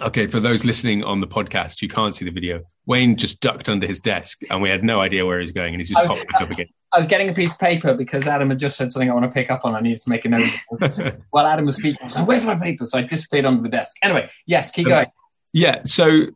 okay, 0.00 0.26
for 0.26 0.40
those 0.40 0.64
listening 0.64 1.02
on 1.02 1.20
the 1.20 1.26
podcast, 1.26 1.82
you 1.82 1.88
can't 1.88 2.14
see 2.14 2.24
the 2.24 2.30
video. 2.30 2.62
Wayne 2.86 3.16
just 3.16 3.40
ducked 3.40 3.68
under 3.68 3.86
his 3.86 4.00
desk, 4.00 4.40
and 4.50 4.62
we 4.62 4.68
had 4.68 4.82
no 4.82 5.00
idea 5.00 5.24
where 5.26 5.38
he 5.38 5.42
was 5.42 5.52
going, 5.52 5.74
and 5.74 5.80
he's 5.80 5.88
just 5.88 6.04
popped 6.04 6.26
up 6.34 6.50
again. 6.50 6.66
I 6.92 6.98
was 6.98 7.06
getting 7.06 7.28
a 7.28 7.32
piece 7.32 7.52
of 7.52 7.58
paper 7.58 7.94
because 7.94 8.26
Adam 8.26 8.50
had 8.50 8.58
just 8.58 8.76
said 8.76 8.90
something 8.90 9.08
I 9.10 9.14
want 9.14 9.24
to 9.24 9.30
pick 9.30 9.50
up 9.50 9.64
on. 9.64 9.74
I 9.74 9.80
needed 9.80 10.00
to 10.02 10.10
make 10.10 10.24
a 10.24 10.28
note. 10.28 10.48
While 11.30 11.46
Adam 11.46 11.64
was 11.64 11.76
speaking, 11.76 11.98
I 12.02 12.04
was 12.04 12.16
like, 12.16 12.26
"Where's 12.26 12.44
my 12.44 12.56
paper?" 12.56 12.84
So 12.86 12.98
I 12.98 13.02
disappeared 13.02 13.46
under 13.46 13.62
the 13.62 13.68
desk. 13.68 13.96
Anyway, 14.02 14.28
yes, 14.46 14.70
keep 14.70 14.88
going. 14.88 15.06
Yeah, 15.52 15.82
so 15.84 16.26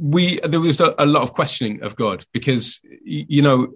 we 0.00 0.40
there 0.40 0.60
was 0.60 0.80
a, 0.80 0.94
a 0.98 1.06
lot 1.06 1.22
of 1.22 1.32
questioning 1.32 1.82
of 1.82 1.94
God 1.94 2.24
because 2.32 2.80
you 3.04 3.42
know 3.42 3.74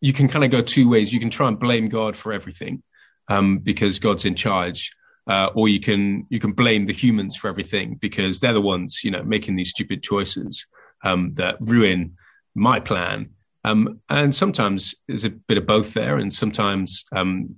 you 0.00 0.12
can 0.12 0.28
kind 0.28 0.44
of 0.44 0.50
go 0.50 0.62
two 0.62 0.88
ways. 0.88 1.12
You 1.12 1.20
can 1.20 1.30
try 1.30 1.48
and 1.48 1.58
blame 1.58 1.88
God 1.88 2.16
for 2.16 2.32
everything, 2.32 2.82
um, 3.28 3.58
because 3.58 3.98
God's 3.98 4.24
in 4.24 4.34
charge. 4.34 4.92
Uh, 5.26 5.50
or 5.54 5.68
you 5.68 5.78
can 5.78 6.26
you 6.30 6.40
can 6.40 6.52
blame 6.52 6.86
the 6.86 6.92
humans 6.94 7.36
for 7.36 7.48
everything 7.48 7.96
because 7.96 8.40
they're 8.40 8.54
the 8.54 8.62
ones 8.62 9.04
you 9.04 9.10
know 9.10 9.22
making 9.22 9.56
these 9.56 9.68
stupid 9.68 10.02
choices 10.02 10.66
um, 11.04 11.34
that 11.34 11.56
ruin 11.60 12.16
my 12.54 12.80
plan. 12.80 13.28
Um, 13.64 14.00
and 14.08 14.34
sometimes 14.34 14.94
there's 15.06 15.26
a 15.26 15.30
bit 15.30 15.58
of 15.58 15.66
both 15.66 15.92
there, 15.92 16.16
and 16.16 16.32
sometimes 16.32 17.04
um, 17.12 17.56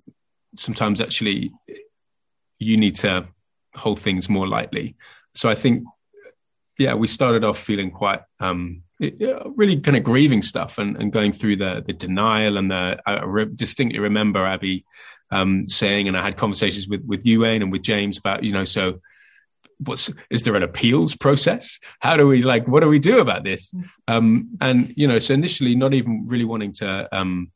sometimes 0.56 1.00
actually 1.00 1.52
you 2.58 2.76
need 2.76 2.94
to 2.96 3.26
hold 3.74 4.00
things 4.00 4.28
more 4.28 4.48
lightly. 4.48 4.96
So 5.34 5.48
I 5.48 5.54
think, 5.54 5.84
yeah, 6.78 6.94
we 6.94 7.06
started 7.06 7.44
off 7.44 7.58
feeling 7.58 7.90
quite 7.90 8.20
um, 8.40 8.82
really 9.00 9.80
kind 9.80 9.96
of 9.96 10.04
grieving 10.04 10.42
stuff 10.42 10.78
and, 10.78 10.96
and 10.96 11.12
going 11.12 11.32
through 11.32 11.56
the 11.56 11.82
the 11.86 11.92
denial 11.92 12.58
and 12.58 12.70
the 12.70 13.00
I 13.06 13.22
re- 13.22 13.48
distinctly 13.54 13.98
remember 13.98 14.44
Abby 14.44 14.84
um, 15.30 15.68
saying, 15.68 16.08
and 16.08 16.16
I 16.16 16.22
had 16.22 16.36
conversations 16.36 16.88
with 16.88 17.04
with 17.06 17.22
Wayne 17.24 17.62
and 17.62 17.72
with 17.72 17.82
James 17.82 18.18
about, 18.18 18.44
you 18.44 18.52
know, 18.52 18.64
so 18.64 19.00
what's 19.78 20.10
is 20.28 20.42
there 20.42 20.54
an 20.54 20.62
appeals 20.62 21.16
process? 21.16 21.78
How 22.00 22.16
do 22.16 22.26
we 22.26 22.42
like 22.42 22.66
what 22.68 22.80
do 22.80 22.88
we 22.88 22.98
do 22.98 23.20
about 23.20 23.44
this? 23.44 23.72
Um, 24.08 24.56
and 24.60 24.92
you 24.96 25.06
know, 25.06 25.20
so 25.20 25.34
initially 25.34 25.76
not 25.76 25.94
even 25.94 26.26
really 26.26 26.44
wanting 26.44 26.72
to 26.74 27.08
um, 27.16 27.52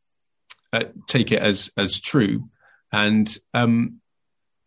uh, 0.73 0.85
take 1.09 1.33
it 1.33 1.41
as 1.41 1.71
as 1.77 1.99
true, 1.99 2.49
and 2.93 3.37
um, 3.55 4.01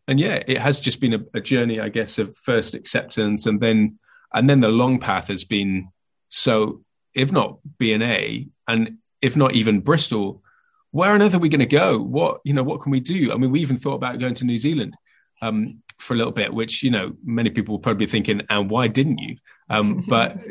and 0.07 0.19
yeah, 0.19 0.43
it 0.45 0.57
has 0.57 0.81
just 0.81 0.99
been 0.99 1.13
a, 1.13 1.19
a 1.33 1.39
journey, 1.39 1.79
I 1.79 1.87
guess, 1.87 2.17
of 2.17 2.35
first 2.35 2.75
acceptance, 2.75 3.45
and 3.45 3.61
then 3.61 3.99
and 4.33 4.49
then 4.49 4.59
the 4.59 4.69
long 4.69 4.99
path 4.99 5.29
has 5.29 5.45
been 5.45 5.87
so 6.29 6.81
if 7.13 7.31
not 7.31 7.59
B&A 7.77 8.47
and 8.67 8.97
if 9.21 9.35
not 9.35 9.53
even 9.53 9.81
Bristol 9.81 10.43
where 10.91 11.13
on 11.13 11.21
earth 11.21 11.33
are 11.33 11.39
we 11.39 11.49
going 11.49 11.59
to 11.59 11.65
go? 11.65 11.99
What 11.99 12.41
you 12.43 12.53
know, 12.53 12.63
what 12.63 12.81
can 12.81 12.91
we 12.91 12.99
do? 12.99 13.31
I 13.31 13.37
mean, 13.37 13.51
we 13.51 13.59
even 13.59 13.77
thought 13.77 13.95
about 13.95 14.19
going 14.19 14.33
to 14.35 14.45
New 14.45 14.57
Zealand 14.57 14.95
um, 15.41 15.81
for 15.99 16.13
a 16.13 16.17
little 16.17 16.31
bit, 16.31 16.53
which 16.53 16.83
you 16.83 16.91
know 16.91 17.13
many 17.23 17.49
people 17.49 17.73
will 17.73 17.79
probably 17.79 18.05
be 18.05 18.11
thinking, 18.11 18.41
and 18.49 18.69
why 18.69 18.87
didn't 18.87 19.19
you? 19.19 19.35
Um, 19.69 20.03
but 20.07 20.41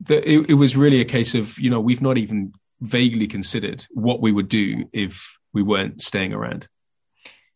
the, 0.00 0.28
it, 0.28 0.50
it, 0.50 0.54
was 0.54 0.76
really 0.76 1.00
a 1.00 1.04
case 1.04 1.34
of 1.34 1.58
you 1.58 1.70
know 1.70 1.80
we've 1.80 2.02
not 2.02 2.18
even 2.18 2.52
vaguely 2.80 3.26
considered 3.26 3.86
what 3.90 4.20
we 4.20 4.32
would 4.32 4.48
do 4.48 4.84
if 4.92 5.36
we 5.52 5.62
weren't 5.62 6.00
staying 6.00 6.32
around. 6.32 6.68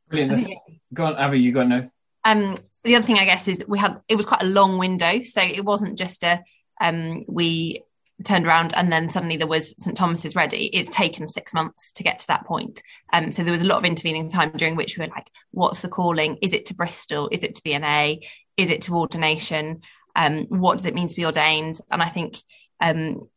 Brilliant. 0.08 0.44
Think, 0.44 0.60
go 0.92 1.06
on, 1.06 1.16
Abby. 1.16 1.40
You 1.40 1.52
got 1.52 1.64
to 1.64 1.68
know. 1.68 1.90
Um, 2.24 2.56
the 2.84 2.96
other 2.96 3.06
thing 3.06 3.18
I 3.18 3.24
guess 3.24 3.48
is 3.48 3.64
we 3.66 3.78
had 3.78 4.00
it 4.08 4.16
was 4.16 4.26
quite 4.26 4.42
a 4.42 4.46
long 4.46 4.78
window, 4.78 5.22
so 5.24 5.42
it 5.42 5.64
wasn't 5.64 5.98
just 5.98 6.22
a 6.22 6.42
um, 6.80 7.24
we 7.28 7.84
turned 8.22 8.46
around 8.46 8.72
and 8.76 8.92
then 8.92 9.10
suddenly 9.10 9.36
there 9.36 9.46
was 9.46 9.74
St 9.76 9.96
Thomas's 9.96 10.36
ready. 10.36 10.66
It's 10.66 10.88
taken 10.88 11.26
six 11.26 11.52
months 11.52 11.92
to 11.92 12.02
get 12.02 12.20
to 12.20 12.26
that 12.28 12.46
point. 12.46 12.82
Um, 13.12 13.32
so 13.32 13.42
there 13.42 13.52
was 13.52 13.62
a 13.62 13.66
lot 13.66 13.78
of 13.78 13.84
intervening 13.84 14.28
time 14.28 14.52
during 14.52 14.76
which 14.76 14.96
we 14.96 15.04
were 15.04 15.12
like, 15.12 15.28
what's 15.50 15.82
the 15.82 15.88
calling? 15.88 16.38
Is 16.40 16.52
it 16.52 16.66
to 16.66 16.74
Bristol? 16.74 17.28
Is 17.32 17.42
it 17.42 17.56
to 17.56 17.62
B&A? 17.62 18.20
Is 18.56 18.70
it 18.70 18.82
to 18.82 18.96
ordination? 18.96 19.80
Um, 20.14 20.44
what 20.44 20.78
does 20.78 20.86
it 20.86 20.94
mean 20.94 21.08
to 21.08 21.14
be 21.14 21.26
ordained? 21.26 21.80
And 21.90 22.00
I 22.00 22.08
think, 22.08 22.36
um, 22.80 23.28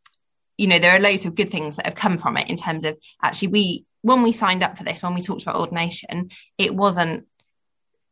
you 0.56 0.68
know, 0.68 0.78
there 0.78 0.94
are 0.94 1.00
loads 1.00 1.26
of 1.26 1.34
good 1.34 1.50
things 1.50 1.76
that 1.76 1.86
have 1.86 1.96
come 1.96 2.18
from 2.18 2.36
it 2.36 2.48
in 2.48 2.56
terms 2.56 2.84
of 2.84 2.96
actually 3.22 3.48
we, 3.48 3.84
when 4.02 4.22
we 4.22 4.30
signed 4.30 4.62
up 4.62 4.78
for 4.78 4.84
this, 4.84 5.02
when 5.02 5.14
we 5.14 5.22
talked 5.22 5.42
about 5.42 5.56
ordination, 5.56 6.30
it 6.56 6.74
wasn't, 6.74 7.26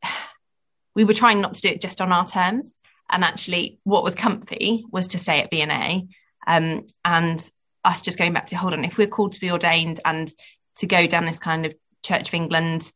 we 0.97 1.04
were 1.04 1.14
trying 1.14 1.40
not 1.40 1.54
to 1.54 1.61
do 1.61 1.68
it 1.68 1.80
just 1.80 2.00
on 2.00 2.11
our 2.11 2.26
terms. 2.26 2.75
And 3.10 3.22
actually, 3.22 3.78
what 3.84 4.02
was 4.02 4.14
comfy 4.14 4.84
was 4.90 5.08
to 5.08 5.18
stay 5.18 5.40
at 5.40 5.50
B&A 5.50 6.06
um, 6.46 6.86
and 7.04 7.50
us 7.84 8.02
just 8.02 8.18
going 8.18 8.32
back 8.32 8.46
to 8.46 8.56
hold 8.56 8.72
on, 8.72 8.84
if 8.84 8.98
we're 8.98 9.06
called 9.06 9.32
to 9.32 9.40
be 9.40 9.50
ordained 9.50 10.00
and 10.04 10.32
to 10.76 10.86
go 10.86 11.06
down 11.06 11.25
this 11.25 11.38
kind 11.38 11.66
of 11.66 11.75
Church 12.04 12.28
of 12.28 12.34
England 12.34 12.90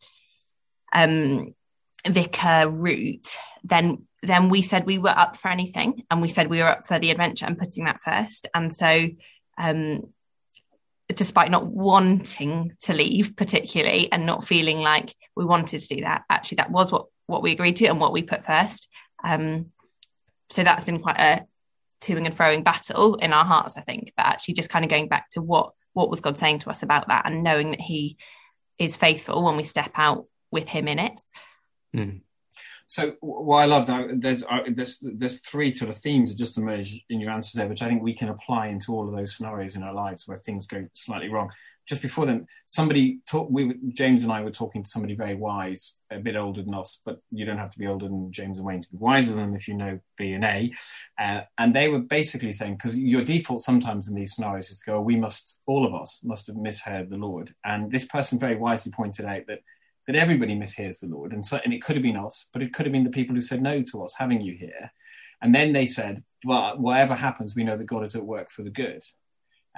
um, 0.93 1.55
vicar 2.07 2.69
route, 2.69 3.37
then 3.65 4.07
then 4.23 4.51
we 4.51 4.61
said 4.61 4.85
we 4.85 4.99
were 4.99 5.09
up 5.09 5.37
for 5.37 5.51
anything, 5.51 6.05
and 6.11 6.21
we 6.21 6.29
said 6.29 6.49
we 6.49 6.59
were 6.59 6.69
up 6.69 6.87
for 6.87 6.99
the 6.99 7.11
adventure 7.11 7.47
and 7.47 7.59
putting 7.59 7.85
that 7.85 8.03
first. 8.03 8.47
And 8.55 8.73
so, 8.73 9.09
um, 9.57 10.13
despite 11.09 11.51
not 11.51 11.67
wanting 11.67 12.73
to 12.83 12.93
leave 12.93 13.35
particularly 13.35 14.13
and 14.13 14.27
not 14.27 14.45
feeling 14.45 14.81
like 14.81 15.15
we 15.37 15.45
wanted 15.45 15.81
to 15.81 15.95
do 15.97 16.03
that, 16.03 16.25
actually 16.29 16.57
that 16.57 16.71
was 16.71 16.93
what 16.93 17.07
what 17.27 17.43
we 17.43 17.53
agreed 17.53 17.77
to 17.77 17.87
and 17.87 18.01
what 18.01 18.13
we 18.13 18.23
put 18.23 18.45
first. 18.45 18.89
Um, 19.25 19.73
so 20.51 20.65
that's 20.65 20.85
been 20.85 20.99
quite 20.99 21.19
a 21.19 21.45
toing 22.01 22.27
and 22.27 22.37
froing 22.37 22.65
battle 22.65 23.17
in 23.17 23.33
our 23.33 23.45
hearts, 23.45 23.77
I 23.77 23.83
think, 23.83 24.13
but 24.17 24.27
actually 24.27 24.55
just 24.55 24.71
kind 24.71 24.85
of 24.85 24.91
going 24.91 25.09
back 25.09 25.31
to 25.31 25.43
what 25.43 25.73
what 25.93 26.11
was 26.11 26.21
God 26.21 26.39
saying 26.39 26.61
to 26.61 26.71
us 26.71 26.83
about 26.83 27.09
that 27.09 27.27
and 27.27 27.43
knowing 27.43 27.73
that 27.73 27.81
He 27.81 28.17
is 28.79 28.97
faithful 28.97 29.43
when 29.45 29.57
we 29.57 29.65
step 29.65 29.91
out 29.97 30.27
with 30.51 30.69
Him 30.69 30.89
in 30.89 30.99
it. 30.99 31.21
Mm. 31.95 32.21
So 32.87 33.15
what 33.21 33.59
I 33.59 33.67
love 33.67 33.87
there's, 34.21 34.43
uh, 34.43 34.63
there's 34.69 34.99
there's 35.01 35.41
three 35.41 35.71
sort 35.71 35.93
of 35.93 35.99
themes 35.99 36.31
that 36.31 36.39
just 36.39 36.59
emerge 36.59 37.05
in 37.09 37.21
your 37.21 37.31
answers 37.31 37.53
there, 37.53 37.69
which 37.69 37.83
I 37.83 37.89
think 37.89 38.03
we 38.03 38.15
can 38.15 38.31
apply 38.31 38.67
into 38.67 38.93
all 38.93 39.09
of 39.09 39.15
those 39.15 39.37
scenarios 39.37 39.77
in 39.77 39.85
our 39.85 39.95
lives 39.95 40.27
where 40.27 40.39
things 40.39 40.67
go 40.67 40.87
slightly 40.95 41.29
wrong. 41.29 41.51
Just 41.87 42.03
before 42.03 42.27
then, 42.27 42.47
somebody 42.67 43.21
talked. 43.29 43.51
We 43.51 43.75
James 43.89 44.23
and 44.23 44.33
I 44.33 44.43
were 44.43 44.51
talking 44.51 44.83
to 44.83 44.89
somebody 44.89 45.15
very 45.15 45.35
wise, 45.35 45.97
a 46.11 46.19
bit 46.19 46.37
older 46.37 46.63
than 46.63 46.75
us, 46.75 47.01
but 47.05 47.21
you 47.31 47.45
don't 47.45 47.59
have 47.59 47.71
to 47.71 47.79
be 47.79 47.87
older 47.87 48.07
than 48.07 48.31
James 48.31 48.59
and 48.59 48.67
Wayne 48.67 48.81
to 48.81 48.91
be 48.91 48.97
wiser 48.97 49.33
than 49.33 49.41
them 49.41 49.57
if 49.57 49.67
you 49.67 49.75
know 49.75 49.99
B 50.17 50.33
and 50.33 50.45
A. 50.45 50.73
Uh, 51.19 51.41
and 51.59 51.75
they 51.75 51.89
were 51.89 51.99
basically 51.99 52.53
saying 52.53 52.75
because 52.75 52.97
your 52.97 53.25
default 53.25 53.63
sometimes 53.63 54.09
in 54.09 54.15
these 54.15 54.35
scenarios 54.35 54.71
is 54.71 54.79
to 54.81 54.91
go, 54.91 55.01
we 55.01 55.17
must, 55.17 55.61
all 55.67 55.87
of 55.87 55.95
us 55.95 56.23
must 56.25 56.47
have 56.47 56.57
misheard 56.57 57.11
the 57.11 57.17
Lord. 57.17 57.55
And 57.65 57.91
this 57.91 58.05
person 58.05 58.39
very 58.39 58.57
wisely 58.57 58.93
pointed 58.93 59.27
out 59.27 59.43
that 59.49 59.61
that 60.07 60.17
everybody 60.17 60.57
mishears 60.57 61.01
the 61.01 61.07
Lord. 61.07 61.33
And 61.33 61.47
so, 61.47 61.61
and 61.65 61.73
it 61.73 61.83
could 61.83 61.95
have 61.95 62.03
been 62.03 62.17
us, 62.17 62.49
but 62.53 62.63
it 62.63 62.73
could 62.73 62.87
have 62.87 62.93
been 62.93 63.05
the 63.05 63.11
people 63.11 63.35
who 63.35 63.41
said 63.41 63.63
no 63.63 63.83
to 63.83 64.03
us 64.05 64.15
having 64.19 64.41
you 64.41 64.55
here. 64.55 64.91
And 65.43 65.55
then 65.55 65.73
they 65.73 65.87
said, 65.87 66.25
well, 66.45 66.77
whatever 66.77 67.15
happens, 67.15 67.55
we 67.55 67.65
know 67.65 67.77
that 67.77 67.85
God 67.85 68.05
is 68.05 68.17
at 68.17 68.27
work 68.27 68.51
for 68.51 68.63
the 68.63 68.71
good. 68.71 69.03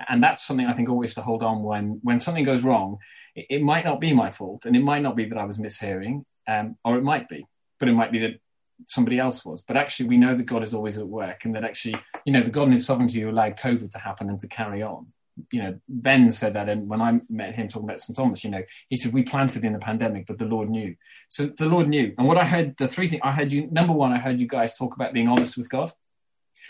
And 0.09 0.23
that's 0.23 0.45
something 0.45 0.67
I 0.67 0.73
think 0.73 0.89
always 0.89 1.15
to 1.15 1.23
hold 1.23 1.43
on 1.43 1.63
when, 1.63 2.01
when 2.03 2.21
something 2.21 2.45
goes 2.45 2.65
wrong. 2.65 2.99
It, 3.35 3.47
it 3.51 3.63
might 3.63 3.85
not 3.85 4.01
be 4.01 4.13
my 4.13 4.31
fault, 4.31 4.67
and 4.67 4.77
it 4.77 4.83
might 4.83 5.03
not 5.03 5.17
be 5.17 5.25
that 5.27 5.39
I 5.39 5.45
was 5.45 5.59
mishearing, 5.59 6.25
um, 6.47 6.77
or 6.85 6.97
it 6.97 7.03
might 7.03 7.29
be, 7.29 7.47
but 7.79 7.89
it 7.89 7.93
might 7.93 8.13
be 8.13 8.19
that 8.21 8.41
somebody 8.87 9.19
else 9.19 9.45
was. 9.45 9.63
But 9.63 9.77
actually, 9.77 10.09
we 10.09 10.17
know 10.17 10.35
that 10.35 10.45
God 10.45 10.63
is 10.63 10.75
always 10.75 10.99
at 10.99 11.07
work, 11.07 11.45
and 11.45 11.55
that 11.55 11.65
actually, 11.65 11.97
you 12.25 12.33
know, 12.33 12.43
the 12.43 12.51
God 12.51 12.65
in 12.65 12.73
His 12.73 12.87
sovereignty 12.87 13.23
allowed 13.23 13.59
COVID 13.59 13.91
to 13.93 13.99
happen 13.99 14.29
and 14.29 14.41
to 14.41 14.49
carry 14.49 14.83
on 14.83 15.07
you 15.51 15.63
know, 15.63 15.79
Ben 15.89 16.31
said 16.31 16.55
that, 16.55 16.69
and 16.69 16.89
when 16.89 17.01
I 17.01 17.21
met 17.29 17.55
him 17.55 17.69
talking 17.69 17.89
about 17.89 18.01
St. 18.01 18.17
Thomas, 18.17 18.45
you 18.45 18.51
know, 18.51 18.63
he 18.89 18.97
said 18.97 19.13
we 19.13 19.23
planted 19.23 19.65
in 19.65 19.73
the 19.73 19.79
pandemic, 19.79 20.27
but 20.27 20.39
the 20.39 20.45
Lord 20.45 20.69
knew. 20.69 20.95
So 21.29 21.47
the 21.47 21.67
Lord 21.67 21.89
knew. 21.89 22.15
And 22.19 22.27
what 22.27 22.37
I 22.37 22.45
heard, 22.45 22.77
the 22.77 22.89
three 22.89 23.09
things 23.09 23.23
I 23.25 23.33
heard 23.33 23.53
you. 23.53 23.69
Number 23.71 23.93
one, 23.93 24.13
I 24.13 24.19
heard 24.19 24.41
you 24.41 24.47
guys 24.47 24.77
talk 24.77 24.95
about 24.95 25.13
being 25.13 25.29
honest 25.29 25.57
with 25.57 25.71
God, 25.71 25.93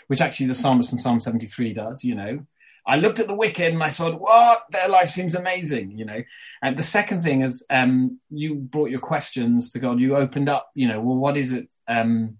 which 0.07 0.21
actually 0.21 0.47
the 0.47 0.55
psalmist 0.55 0.91
in 0.91 0.97
Psalm 0.97 1.19
seventy 1.19 1.45
three 1.45 1.73
does. 1.73 2.03
You 2.03 2.15
know, 2.15 2.45
I 2.85 2.97
looked 2.97 3.19
at 3.19 3.27
the 3.27 3.33
wicked 3.33 3.73
and 3.73 3.81
I 3.81 3.89
thought, 3.89 4.19
what 4.19 4.65
their 4.69 4.89
life 4.89 5.09
seems 5.09 5.35
amazing. 5.35 5.97
You 5.97 6.05
know, 6.05 6.23
and 6.61 6.77
the 6.77 6.83
second 6.83 7.21
thing 7.21 7.41
is, 7.41 7.65
um, 7.69 8.19
you 8.29 8.55
brought 8.55 8.89
your 8.89 8.99
questions 8.99 9.71
to 9.71 9.79
God. 9.79 9.99
You 9.99 10.15
opened 10.15 10.49
up. 10.49 10.69
You 10.75 10.87
know, 10.87 10.99
well, 10.99 11.17
what 11.17 11.37
is 11.37 11.51
it, 11.51 11.69
um, 11.87 12.37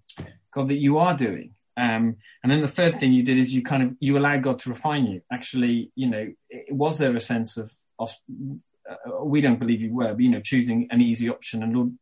God, 0.52 0.68
that 0.68 0.78
you 0.78 0.98
are 0.98 1.16
doing? 1.16 1.54
Um, 1.76 2.16
and 2.42 2.52
then 2.52 2.60
the 2.60 2.68
third 2.68 2.98
thing 2.98 3.12
you 3.12 3.24
did 3.24 3.38
is 3.38 3.54
you 3.54 3.62
kind 3.62 3.82
of 3.82 3.96
you 3.98 4.16
allowed 4.16 4.42
God 4.42 4.58
to 4.60 4.70
refine 4.70 5.06
you. 5.06 5.22
Actually, 5.32 5.90
you 5.96 6.08
know, 6.08 6.32
was 6.70 6.98
there 6.98 7.16
a 7.16 7.20
sense 7.20 7.56
of 7.56 7.72
uh, 7.98 9.24
we 9.24 9.40
don't 9.40 9.58
believe 9.58 9.80
you 9.80 9.94
were, 9.94 10.12
but 10.12 10.20
you 10.20 10.30
know, 10.30 10.40
choosing 10.40 10.88
an 10.90 11.00
easy 11.00 11.28
option 11.28 11.62
and 11.62 11.74
Lord, 11.74 11.92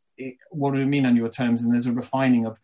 what 0.51 0.73
do 0.73 0.79
we 0.79 0.85
mean 0.85 1.07
on 1.07 1.17
your 1.17 1.29
terms? 1.29 1.63
And 1.63 1.73
there's 1.73 1.87
a 1.87 1.93
refining 1.93 2.45
of 2.45 2.61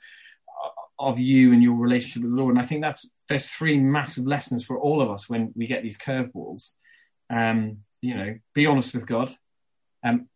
of 0.98 1.18
you 1.18 1.52
and 1.52 1.62
your 1.62 1.76
relationship 1.76 2.22
with 2.22 2.32
the 2.32 2.36
Lord. 2.36 2.54
And 2.54 2.62
I 2.62 2.66
think 2.66 2.82
that's 2.82 3.10
there's 3.28 3.48
three 3.48 3.78
massive 3.78 4.26
lessons 4.26 4.64
for 4.64 4.78
all 4.78 5.00
of 5.00 5.10
us 5.10 5.28
when 5.28 5.52
we 5.54 5.66
get 5.66 5.82
these 5.82 5.98
curveballs. 5.98 6.74
Um, 7.30 7.78
you 8.00 8.14
know, 8.14 8.38
be 8.54 8.66
honest 8.66 8.94
with 8.94 9.06
God, 9.06 9.30
um, 10.04 10.28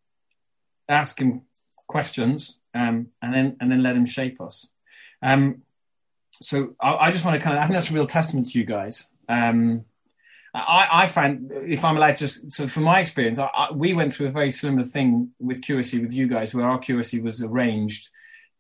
ask 0.89 1.21
Him 1.21 1.43
questions, 1.87 2.59
um, 2.75 3.09
and 3.21 3.35
then 3.35 3.57
and 3.61 3.71
then 3.71 3.83
let 3.83 3.97
Him 3.97 4.07
shape 4.07 4.41
us. 4.41 4.73
Um, 5.23 5.63
so 6.41 6.75
I, 6.81 6.95
I, 6.95 7.11
just 7.11 7.25
want 7.25 7.41
to 7.41 7.45
kind 7.45 7.57
of, 7.57 7.63
I 7.63 7.67
think 7.67 7.75
that's 7.75 7.91
a 7.91 7.95
real 7.95 8.07
testament 8.07 8.51
to 8.51 8.59
you 8.59 8.65
guys. 8.65 9.09
Um, 9.29 9.85
I, 10.55 10.89
I 10.91 11.07
find, 11.07 11.51
if 11.53 11.85
I'm 11.85 11.97
allowed 11.97 12.17
just, 12.17 12.53
so 12.53 12.67
from 12.67 12.83
my 12.83 13.01
experience, 13.01 13.39
I, 13.39 13.47
I, 13.47 13.73
we 13.73 13.95
went 13.95 14.13
through 14.13 14.27
a 14.27 14.33
very 14.33 14.51
similar 14.51 14.83
thing 14.83 15.31
with 15.39 15.63
curacy 15.63 16.01
with 16.01 16.13
you 16.13 16.27
guys, 16.27 16.55
where 16.55 16.67
our 16.67 16.79
curacy 16.79 17.21
was 17.21 17.43
arranged 17.43 18.11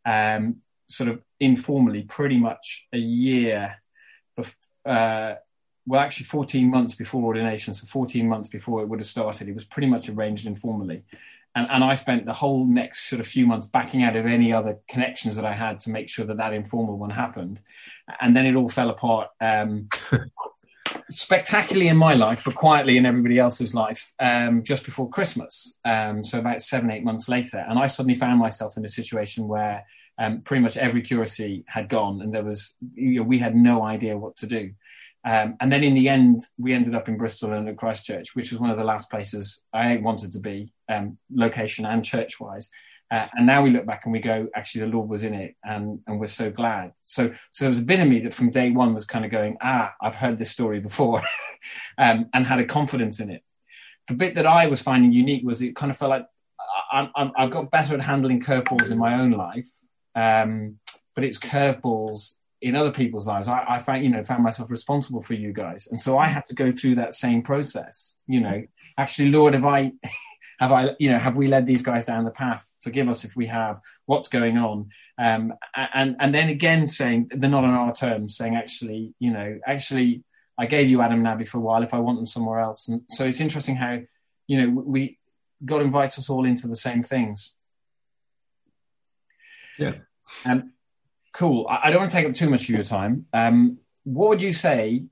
um, 0.06 0.62
sort 0.92 1.10
of 1.10 1.20
informally, 1.40 2.02
pretty 2.02 2.36
much 2.36 2.86
a 2.92 2.98
year, 2.98 3.82
bef- 4.38 4.56
uh, 4.84 5.34
well, 5.86 6.00
actually 6.00 6.26
14 6.26 6.70
months 6.70 6.94
before 6.94 7.24
ordination, 7.24 7.74
so 7.74 7.86
14 7.86 8.28
months 8.28 8.48
before 8.48 8.82
it 8.82 8.88
would 8.88 9.00
have 9.00 9.06
started, 9.06 9.48
it 9.48 9.54
was 9.54 9.64
pretty 9.64 9.88
much 9.88 10.08
arranged 10.08 10.46
informally 10.46 11.02
and, 11.54 11.68
and 11.70 11.84
I 11.84 11.94
spent 11.94 12.24
the 12.24 12.32
whole 12.32 12.66
next 12.66 13.08
sort 13.08 13.20
of 13.20 13.26
few 13.26 13.46
months 13.46 13.66
backing 13.66 14.02
out 14.02 14.16
of 14.16 14.26
any 14.26 14.52
other 14.52 14.78
connections 14.88 15.36
that 15.36 15.44
I 15.44 15.52
had 15.52 15.80
to 15.80 15.90
make 15.90 16.08
sure 16.08 16.24
that 16.26 16.38
that 16.38 16.54
informal 16.54 16.96
one 16.96 17.10
happened, 17.10 17.60
and 18.20 18.36
then 18.36 18.46
it 18.46 18.56
all 18.56 18.68
fell 18.68 18.90
apart. 18.90 19.30
Um, 19.40 19.88
spectacularly 21.10 21.88
in 21.88 21.96
my 21.96 22.14
life, 22.14 22.42
but 22.44 22.54
quietly 22.54 22.96
in 22.96 23.04
everybody 23.04 23.38
else's 23.38 23.74
life, 23.74 24.14
um, 24.18 24.62
just 24.62 24.84
before 24.84 25.10
Christmas. 25.10 25.78
Um, 25.84 26.24
so 26.24 26.38
about 26.38 26.62
seven, 26.62 26.90
eight 26.90 27.04
months 27.04 27.28
later, 27.28 27.58
and 27.68 27.78
I 27.78 27.86
suddenly 27.86 28.14
found 28.14 28.38
myself 28.38 28.78
in 28.78 28.84
a 28.84 28.88
situation 28.88 29.46
where 29.46 29.84
um, 30.22 30.40
pretty 30.42 30.62
much 30.62 30.76
every 30.76 31.02
curacy 31.02 31.64
had 31.66 31.88
gone, 31.88 32.22
and 32.22 32.32
there 32.32 32.44
was 32.44 32.76
you 32.94 33.18
know, 33.20 33.22
we 33.24 33.40
had 33.40 33.56
no 33.56 33.82
idea 33.82 34.16
what 34.16 34.36
to 34.36 34.46
do. 34.46 34.70
Um, 35.24 35.56
and 35.60 35.72
then 35.72 35.82
in 35.82 35.94
the 35.94 36.08
end, 36.08 36.42
we 36.58 36.72
ended 36.72 36.94
up 36.94 37.08
in 37.08 37.16
Bristol 37.16 37.52
and 37.52 37.68
at 37.68 37.76
Christchurch, 37.76 38.34
which 38.34 38.52
was 38.52 38.60
one 38.60 38.70
of 38.70 38.78
the 38.78 38.84
last 38.84 39.10
places 39.10 39.62
I 39.72 39.96
wanted 39.96 40.32
to 40.32 40.40
be, 40.40 40.72
um, 40.88 41.18
location 41.32 41.84
and 41.84 42.04
church 42.04 42.38
wise. 42.40 42.70
Uh, 43.10 43.26
and 43.34 43.46
now 43.46 43.62
we 43.62 43.70
look 43.70 43.84
back 43.84 44.02
and 44.04 44.12
we 44.12 44.20
go, 44.20 44.48
actually, 44.54 44.82
the 44.82 44.96
Lord 44.96 45.08
was 45.08 45.24
in 45.24 45.34
it, 45.34 45.56
and 45.64 45.98
and 46.06 46.20
we're 46.20 46.28
so 46.28 46.52
glad. 46.52 46.92
So 47.02 47.32
so 47.50 47.64
there 47.64 47.68
was 47.70 47.80
a 47.80 47.84
bit 47.84 47.98
of 47.98 48.06
me 48.06 48.20
that 48.20 48.32
from 48.32 48.50
day 48.50 48.70
one 48.70 48.94
was 48.94 49.04
kind 49.04 49.24
of 49.24 49.30
going, 49.32 49.56
ah, 49.60 49.92
I've 50.00 50.14
heard 50.14 50.38
this 50.38 50.52
story 50.52 50.78
before, 50.78 51.22
um, 51.98 52.30
and 52.32 52.46
had 52.46 52.60
a 52.60 52.64
confidence 52.64 53.18
in 53.18 53.28
it. 53.28 53.42
The 54.06 54.14
bit 54.14 54.36
that 54.36 54.46
I 54.46 54.66
was 54.68 54.80
finding 54.80 55.12
unique 55.12 55.44
was 55.44 55.62
it 55.62 55.74
kind 55.74 55.90
of 55.90 55.98
felt 55.98 56.10
like 56.10 56.26
I, 56.92 57.30
have 57.36 57.50
got 57.50 57.70
better 57.72 57.94
at 57.94 58.02
handling 58.02 58.40
curveballs 58.40 58.90
in 58.90 58.98
my 58.98 59.18
own 59.20 59.32
life, 59.32 59.68
um, 60.14 60.78
but 61.14 61.24
it's 61.24 61.38
curveballs 61.38 62.36
in 62.60 62.76
other 62.76 62.92
people's 62.92 63.26
lives. 63.26 63.48
I, 63.48 63.64
I 63.68 63.78
found, 63.78 64.04
you 64.04 64.10
know, 64.10 64.22
found 64.22 64.44
myself 64.44 64.70
responsible 64.70 65.22
for 65.22 65.34
you 65.34 65.52
guys, 65.52 65.88
and 65.90 66.00
so 66.00 66.18
I 66.18 66.28
had 66.28 66.46
to 66.46 66.54
go 66.54 66.70
through 66.72 66.96
that 66.96 67.14
same 67.14 67.42
process. 67.42 68.16
You 68.26 68.40
know, 68.40 68.62
actually, 68.96 69.30
Lord, 69.30 69.54
have 69.54 69.66
I, 69.66 69.92
have 70.60 70.72
I, 70.72 70.90
you 70.98 71.10
know, 71.10 71.18
have 71.18 71.36
we 71.36 71.48
led 71.48 71.66
these 71.66 71.82
guys 71.82 72.04
down 72.04 72.24
the 72.24 72.30
path? 72.30 72.70
Forgive 72.80 73.08
us 73.08 73.24
if 73.24 73.36
we 73.36 73.46
have. 73.46 73.80
What's 74.06 74.28
going 74.28 74.58
on? 74.58 74.90
Um, 75.18 75.54
and 75.74 76.16
and 76.18 76.34
then 76.34 76.48
again 76.48 76.86
saying 76.86 77.30
they're 77.34 77.50
not 77.50 77.64
on 77.64 77.70
our 77.70 77.92
terms, 77.92 78.36
saying 78.36 78.56
actually, 78.56 79.14
you 79.18 79.32
know, 79.32 79.58
actually, 79.66 80.24
I 80.58 80.66
gave 80.66 80.88
you 80.88 81.02
Adam 81.02 81.18
and 81.18 81.28
Abby 81.28 81.44
for 81.44 81.58
a 81.58 81.60
while. 81.60 81.82
If 81.82 81.94
I 81.94 81.98
want 81.98 82.18
them 82.18 82.26
somewhere 82.26 82.60
else, 82.60 82.88
and 82.88 83.02
so 83.08 83.24
it's 83.24 83.40
interesting 83.40 83.76
how, 83.76 84.00
you 84.46 84.60
know, 84.60 84.82
we 84.82 85.18
God 85.64 85.82
invites 85.82 86.18
us 86.18 86.30
all 86.30 86.44
into 86.44 86.66
the 86.66 86.76
same 86.76 87.02
things. 87.02 87.52
Yeah. 89.78 89.94
Um, 90.44 90.72
cool. 91.32 91.66
I, 91.68 91.80
I, 91.84 91.90
don't 91.90 92.00
want 92.00 92.10
to 92.10 92.16
take 92.16 92.26
up 92.26 92.34
too 92.34 92.50
much 92.50 92.64
of 92.64 92.70
your 92.70 92.84
time. 92.84 93.26
Um, 93.32 93.78
what 94.04 94.28
would 94.28 94.42
you 94.42 94.52
say 94.52 95.04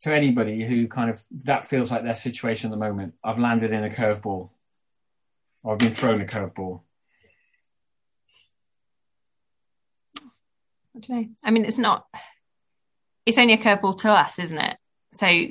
to 0.00 0.14
anybody 0.14 0.64
who 0.64 0.88
kind 0.88 1.10
of 1.10 1.22
that 1.44 1.66
feels 1.66 1.90
like 1.90 2.02
their 2.02 2.14
situation 2.14 2.70
at 2.70 2.72
the 2.72 2.84
moment? 2.84 3.14
I've 3.22 3.38
landed 3.38 3.72
in 3.72 3.84
a 3.84 3.90
curveball, 3.90 4.50
or 5.62 5.72
I've 5.72 5.78
been 5.78 5.94
thrown 5.94 6.20
a 6.20 6.24
curveball. 6.24 6.80
I 10.18 11.00
don't 11.00 11.08
know. 11.08 11.28
I 11.44 11.50
mean, 11.50 11.64
it's 11.64 11.78
not. 11.78 12.06
It's 13.26 13.38
only 13.38 13.54
a 13.54 13.58
curveball 13.58 14.00
to 14.00 14.12
us, 14.12 14.38
isn't 14.38 14.58
it? 14.58 14.76
So 15.12 15.46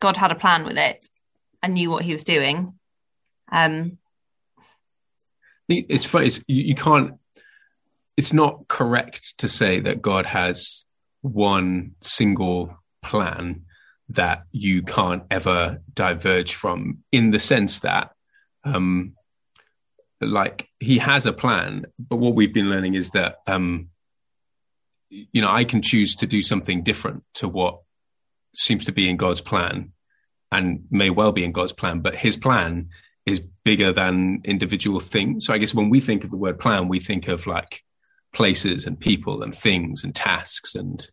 God 0.00 0.16
had 0.16 0.32
a 0.32 0.34
plan 0.34 0.64
with 0.64 0.76
it 0.76 1.08
and 1.62 1.74
knew 1.74 1.90
what 1.90 2.04
He 2.04 2.12
was 2.12 2.24
doing. 2.24 2.74
Um, 3.50 3.98
it's 5.68 6.04
funny. 6.04 6.26
It's, 6.26 6.40
you, 6.46 6.62
you 6.64 6.74
can't 6.74 7.14
it's 8.16 8.32
not 8.32 8.68
correct 8.68 9.34
to 9.38 9.48
say 9.48 9.80
that 9.80 10.02
God 10.02 10.26
has 10.26 10.84
one 11.22 11.92
single 12.02 12.76
plan 13.02 13.62
that 14.10 14.44
you 14.52 14.82
can't 14.82 15.22
ever 15.30 15.80
diverge 15.92 16.54
from 16.54 16.98
in 17.10 17.30
the 17.30 17.40
sense 17.40 17.80
that 17.80 18.10
um 18.64 19.14
like 20.20 20.68
he 20.78 20.98
has 20.98 21.26
a 21.26 21.32
plan 21.32 21.86
but 21.98 22.16
what 22.16 22.34
we've 22.34 22.52
been 22.52 22.68
learning 22.70 22.94
is 22.94 23.10
that 23.10 23.36
um 23.46 23.88
you 25.08 25.40
know 25.40 25.50
i 25.50 25.64
can 25.64 25.80
choose 25.80 26.16
to 26.16 26.26
do 26.26 26.42
something 26.42 26.82
different 26.82 27.22
to 27.32 27.48
what 27.48 27.80
seems 28.54 28.84
to 28.84 28.92
be 28.92 29.08
in 29.08 29.16
god's 29.16 29.40
plan 29.40 29.90
and 30.52 30.84
may 30.90 31.08
well 31.08 31.32
be 31.32 31.44
in 31.44 31.52
god's 31.52 31.72
plan 31.72 32.00
but 32.00 32.14
his 32.14 32.36
plan 32.36 32.88
is 33.26 33.40
bigger 33.64 33.90
than 33.90 34.42
individual 34.44 35.00
things. 35.00 35.46
So 35.46 35.54
i 35.54 35.58
guess 35.58 35.74
when 35.74 35.88
we 35.88 36.00
think 36.00 36.24
of 36.24 36.30
the 36.30 36.36
word 36.36 36.58
plan 36.58 36.88
we 36.88 37.00
think 37.00 37.28
of 37.28 37.46
like 37.46 37.82
places 38.34 38.84
and 38.84 39.00
people 39.00 39.42
and 39.42 39.54
things 39.54 40.04
and 40.04 40.14
tasks 40.14 40.74
and 40.74 41.08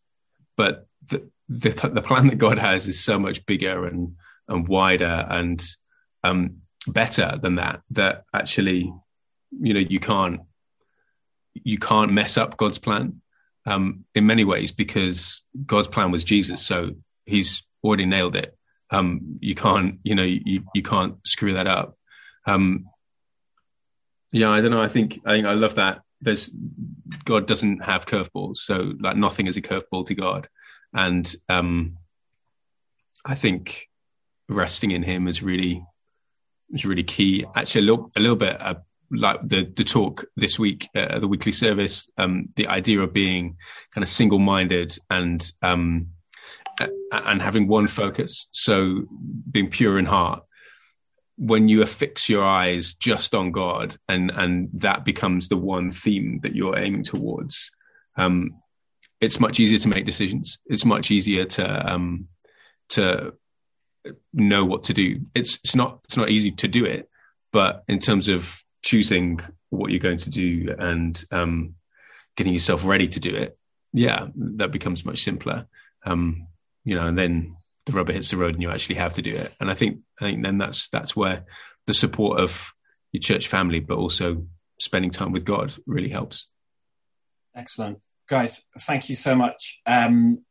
but 0.58 0.88
the, 1.10 1.30
the, 1.48 1.70
the 1.94 2.02
plan 2.02 2.28
that 2.28 2.38
God 2.38 2.58
has 2.58 2.88
is 2.88 3.00
so 3.00 3.18
much 3.18 3.46
bigger 3.46 3.86
and 3.86 4.16
and 4.48 4.68
wider 4.68 5.26
and 5.30 5.64
um, 6.24 6.58
better 6.88 7.40
than 7.42 7.56
that 7.56 7.82
that 7.92 8.26
actually 8.34 8.92
you 9.60 9.74
know 9.74 9.80
you 9.80 10.00
can't 10.00 10.42
you 11.54 11.78
can't 11.78 12.14
mess 12.14 12.38
up 12.38 12.58
God's 12.58 12.78
plan 12.78 13.22
um, 13.66 14.06
in 14.16 14.26
many 14.26 14.44
ways 14.44 14.72
because 14.72 15.44
God's 15.66 15.88
plan 15.88 16.12
was 16.12 16.24
Jesus. 16.24 16.66
So 16.66 16.92
he's 17.26 17.64
already 17.84 18.06
nailed 18.06 18.36
it. 18.36 18.58
Um, 18.90 19.38
you 19.40 19.56
can't 19.56 20.00
you 20.04 20.16
know 20.16 20.24
you, 20.24 20.64
you 20.74 20.82
can't 20.82 21.16
screw 21.26 21.54
that 21.54 21.68
up. 21.68 21.98
Um, 22.46 22.88
yeah 24.32 24.50
I 24.50 24.62
don't 24.62 24.72
know. 24.72 24.82
I 24.82 24.90
think 24.90 25.22
I 25.26 25.32
think 25.32 25.48
I 25.48 25.54
love 25.54 25.76
that. 25.76 26.02
There's 26.22 26.52
God 27.26 27.48
doesn't 27.48 27.84
have 27.84 28.06
curveballs, 28.06 28.58
so 28.58 28.94
like 29.00 29.18
nothing 29.18 29.48
is 29.48 29.58
a 29.58 29.62
curveball 29.62 30.08
to 30.08 30.16
God, 30.16 30.48
and 30.94 31.34
um, 31.50 31.98
I 33.26 33.36
think 33.36 33.90
resting 34.50 34.92
in 34.92 35.04
Him 35.04 35.28
is 35.28 35.44
really 35.44 35.84
is 36.72 36.86
really 36.86 37.04
key. 37.04 37.46
Actually, 37.56 37.82
a 37.82 37.90
little 37.92 38.12
a 38.16 38.20
little 38.20 38.36
bit 38.36 38.62
uh, 38.62 38.76
like 39.12 39.40
the 39.48 39.72
the 39.76 39.84
talk 39.84 40.26
this 40.36 40.58
week, 40.58 40.88
uh, 40.96 41.20
the 41.20 41.28
weekly 41.28 41.52
service, 41.52 42.10
um, 42.18 42.50
the 42.56 42.68
idea 42.68 43.02
of 43.02 43.14
being 43.14 43.58
kind 43.94 44.04
of 44.04 44.10
single 44.10 44.40
minded 44.40 44.98
and 45.10 45.52
um, 45.62 46.08
and 47.12 47.42
having 47.42 47.68
one 47.68 47.88
focus. 47.88 48.48
So 48.52 49.04
being 49.50 49.70
pure 49.70 50.00
in 50.00 50.06
heart. 50.06 50.44
When 51.44 51.68
you 51.68 51.82
affix 51.82 52.30
your 52.30 52.46
eyes 52.46 52.94
just 52.94 53.34
on 53.34 53.52
God, 53.52 53.98
and 54.08 54.32
and 54.32 54.70
that 54.74 55.04
becomes 55.04 55.48
the 55.48 55.58
one 55.58 55.92
theme 55.92 56.40
that 56.44 56.56
you're 56.56 56.78
aiming 56.78 57.04
towards, 57.04 57.72
um, 58.16 58.62
it's 59.20 59.40
much 59.40 59.60
easier 59.60 59.80
to 59.80 59.88
make 59.88 60.06
decisions. 60.06 60.60
It's 60.68 60.86
much 60.86 61.10
easier 61.10 61.46
to 61.46 61.94
um, 61.94 62.28
to 62.90 63.34
know 64.34 64.66
what 64.66 64.84
to 64.86 64.94
do. 64.94 65.22
It's 65.34 65.56
it's 65.64 65.76
not 65.76 66.02
it's 66.06 66.18
not 66.18 66.30
easy 66.30 66.52
to 66.52 66.68
do 66.68 66.86
it, 66.86 67.10
but 67.52 67.84
in 67.88 68.00
terms 68.00 68.28
of 68.28 68.64
choosing 68.84 69.40
what 69.70 69.92
you're 69.92 70.00
going 70.00 70.18
to 70.20 70.30
do 70.30 70.76
and 70.78 71.24
um, 71.32 71.76
getting 72.36 72.54
yourself 72.54 72.86
ready 72.86 73.08
to 73.08 73.20
do 73.20 73.34
it, 73.34 73.58
yeah, 73.94 74.28
that 74.36 74.72
becomes 74.72 75.06
much 75.06 75.24
simpler. 75.24 75.66
Um, 76.06 76.48
you 76.84 76.96
know, 76.96 77.08
and 77.08 77.18
then 77.18 77.56
the 77.86 77.94
rubber 77.94 78.14
hits 78.14 78.32
the 78.32 78.38
road 78.38 78.54
and 78.54 78.62
you 78.62 78.70
actually 78.70 78.96
have 78.96 79.16
to 79.16 79.22
do 79.22 79.36
it. 79.36 79.54
And 79.60 79.70
I 79.70 79.74
think 79.74 80.00
I 80.20 80.26
think 80.26 80.44
then 80.44 80.58
that's 80.58 80.88
that's 80.90 81.16
where 81.16 81.46
the 81.88 81.94
support 81.94 82.40
of 82.40 82.72
your 83.12 83.22
church 83.22 83.48
family, 83.48 83.80
but 83.80 83.98
also 83.98 84.46
spending 84.80 85.12
time 85.12 85.32
with 85.32 85.46
God 85.46 85.74
really 85.86 86.10
helps. 86.10 86.48
Excellent. 87.56 88.00
Guys, 88.28 88.66
thank 88.80 89.10
you 89.10 89.16
so 89.16 89.36
much. 89.36 89.82
Um, 89.86 90.44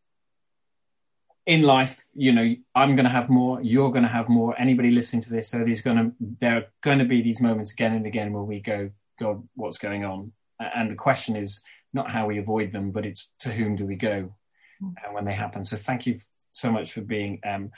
in 1.46 1.62
life, 1.62 2.04
you 2.14 2.32
know, 2.32 2.54
I'm 2.74 2.94
going 2.94 3.06
to 3.06 3.10
have 3.10 3.30
more, 3.30 3.60
you're 3.62 3.90
going 3.90 4.02
to 4.02 4.08
have 4.08 4.28
more. 4.28 4.54
Anybody 4.60 4.90
listening 4.90 5.22
to 5.22 5.30
this, 5.30 5.48
so 5.48 5.58
there's 5.58 5.80
going 5.80 5.96
to 5.96 6.12
there 6.40 6.56
are 6.56 6.66
going 6.82 6.98
to 6.98 7.04
be 7.04 7.22
these 7.22 7.40
moments 7.40 7.72
again 7.72 7.94
and 7.94 8.06
again 8.06 8.32
where 8.32 8.42
we 8.42 8.60
go, 8.60 8.90
God, 9.18 9.48
what's 9.54 9.78
going 9.78 10.04
on? 10.04 10.32
And 10.58 10.90
the 10.90 10.96
question 10.96 11.36
is 11.36 11.62
not 11.92 12.10
how 12.10 12.26
we 12.26 12.38
avoid 12.38 12.72
them, 12.72 12.90
but 12.90 13.06
it's 13.06 13.32
to 13.40 13.52
whom 13.52 13.76
do 13.76 13.86
we 13.86 13.96
go 13.96 14.34
uh, 14.84 15.12
when 15.12 15.24
they 15.24 15.32
happen. 15.32 15.64
So 15.64 15.76
thank 15.76 16.06
you 16.06 16.18
so 16.52 16.70
much 16.70 16.92
for 16.92 17.00
being 17.00 17.40
um, 17.44 17.70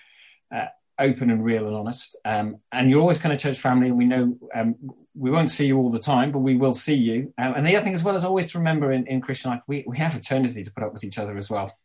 uh, 0.54 0.66
open 0.98 1.30
and 1.30 1.44
real 1.44 1.66
and 1.66 1.76
honest. 1.76 2.16
Um, 2.24 2.56
and 2.70 2.90
you're 2.90 3.00
always 3.00 3.18
kind 3.18 3.32
of 3.32 3.40
church 3.40 3.58
family, 3.58 3.88
and 3.88 3.98
we 3.98 4.04
know 4.04 4.36
um, 4.54 4.74
we 5.14 5.30
won't 5.30 5.50
see 5.50 5.66
you 5.66 5.78
all 5.78 5.90
the 5.90 5.98
time, 5.98 6.32
but 6.32 6.40
we 6.40 6.56
will 6.56 6.74
see 6.74 6.96
you. 6.96 7.32
Um, 7.38 7.54
and 7.54 7.66
the 7.66 7.76
other 7.76 7.84
thing, 7.84 7.94
as 7.94 8.04
well, 8.04 8.16
is 8.16 8.24
always 8.24 8.52
to 8.52 8.58
remember 8.58 8.92
in, 8.92 9.06
in 9.06 9.20
Christian 9.20 9.50
life, 9.50 9.62
we, 9.66 9.84
we 9.86 9.98
have 9.98 10.14
eternity 10.14 10.64
to 10.64 10.72
put 10.72 10.84
up 10.84 10.92
with 10.92 11.04
each 11.04 11.18
other 11.18 11.36
as 11.36 11.50
well. 11.50 11.76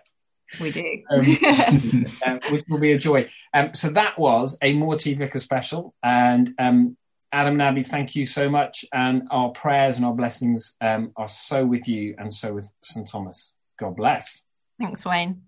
We 0.61 0.71
do. 0.71 1.03
um, 1.11 2.07
uh, 2.25 2.39
which 2.51 2.65
will 2.69 2.79
be 2.79 2.93
a 2.93 2.99
joy. 2.99 3.29
Um, 3.53 3.75
so 3.75 3.89
that 3.91 4.19
was 4.19 4.57
a 4.63 4.75
More 4.75 4.97
Tea 4.97 5.15
Vicar 5.15 5.39
special. 5.39 5.95
And 6.03 6.55
um, 6.59 6.97
Adam 7.33 7.55
and 7.55 7.63
Abby, 7.63 7.83
thank 7.83 8.15
you 8.15 8.25
so 8.25 8.49
much. 8.49 8.85
And 8.93 9.27
our 9.31 9.51
prayers 9.51 9.97
and 9.97 10.07
our 10.07 10.15
blessings 10.15 10.77
um, 10.81 11.13
are 11.17 11.29
so 11.29 11.65
with 11.65 11.89
you 11.89 12.15
and 12.19 12.33
so 12.33 12.55
with 12.55 12.71
St. 12.83 13.09
Thomas. 13.09 13.57
God 13.79 13.97
bless. 13.97 14.45
Thanks, 14.79 15.05
Wayne. 15.05 15.43